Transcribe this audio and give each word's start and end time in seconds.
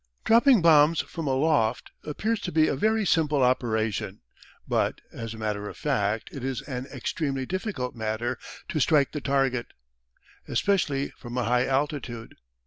Dropping 0.23 0.63
bombs 0.63 1.01
from 1.01 1.27
aloft 1.27 1.91
appears 2.03 2.39
to 2.39 2.51
be 2.51 2.67
a 2.67 2.75
very 2.75 3.05
simple 3.05 3.43
operation, 3.43 4.21
but 4.67 4.99
as 5.13 5.35
a 5.35 5.37
matter 5.37 5.69
of 5.69 5.77
fact 5.77 6.29
it 6.33 6.43
is 6.43 6.63
an 6.63 6.87
extremely 6.87 7.45
difficult 7.45 7.95
matter 7.95 8.39
to 8.69 8.79
strike 8.79 9.11
the 9.11 9.21
target, 9.21 9.73
especially 10.47 11.11
from 11.19 11.37
a 11.37 11.43
high 11.43 11.67
altitude. 11.67 12.33